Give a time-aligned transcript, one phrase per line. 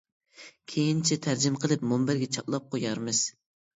[0.71, 3.25] كېيىنچە تەرجىمە قىلىپ مۇنبەرگە چاپلاپ قويارمىز.